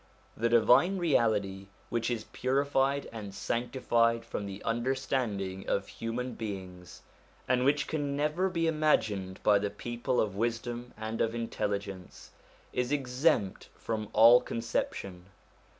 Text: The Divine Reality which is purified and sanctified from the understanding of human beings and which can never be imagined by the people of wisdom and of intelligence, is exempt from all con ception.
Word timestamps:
The 0.35 0.49
Divine 0.49 0.97
Reality 0.97 1.67
which 1.89 2.09
is 2.09 2.23
purified 2.31 3.07
and 3.13 3.35
sanctified 3.35 4.25
from 4.25 4.47
the 4.47 4.63
understanding 4.63 5.69
of 5.69 5.85
human 5.87 6.33
beings 6.33 7.03
and 7.47 7.63
which 7.63 7.85
can 7.87 8.15
never 8.15 8.49
be 8.49 8.65
imagined 8.65 9.39
by 9.43 9.59
the 9.59 9.69
people 9.69 10.19
of 10.19 10.35
wisdom 10.35 10.91
and 10.97 11.21
of 11.21 11.35
intelligence, 11.35 12.31
is 12.73 12.91
exempt 12.91 13.69
from 13.75 14.09
all 14.11 14.41
con 14.41 14.61
ception. 14.61 15.25